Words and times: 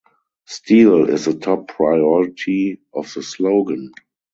Steel 0.47 1.07
is 1.11 1.25
the 1.25 1.35
top 1.35 1.67
priority 1.67 2.79
of 2.91 3.13
the 3.13 3.21
slogan. 3.21 3.91